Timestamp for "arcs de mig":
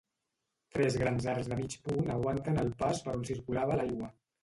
1.35-1.77